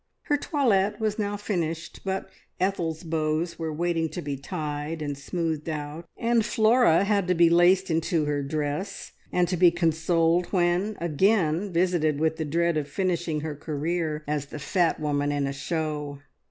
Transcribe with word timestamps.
Her 0.23 0.37
toilet 0.37 0.99
was 0.99 1.19
now 1.19 1.37
finished, 1.37 1.99
but 2.03 2.27
Ethel's 2.59 3.03
bows 3.03 3.59
were 3.59 3.71
waiting 3.71 4.09
to 4.09 4.21
be 4.23 4.35
tied 4.35 4.99
and 4.99 5.15
smoothed 5.15 5.69
out, 5.69 6.07
and 6.17 6.43
Flora 6.43 7.03
had 7.03 7.27
to 7.27 7.35
be 7.35 7.51
laced 7.51 7.91
into 7.91 8.25
her 8.25 8.41
dress, 8.41 9.11
and 9.31 9.47
to 9.47 9.55
be 9.57 9.69
consoled 9.69 10.47
when 10.47 10.97
again 10.99 11.71
visited 11.71 12.19
with 12.19 12.37
the 12.37 12.45
dread 12.45 12.77
of 12.77 12.87
finishing 12.87 13.41
her 13.41 13.55
career 13.55 14.23
as 14.27 14.47
the 14.47 14.57
fat 14.57 14.99
woman 14.99 15.31
in 15.31 15.45
a 15.45 15.53
show. 15.53 16.17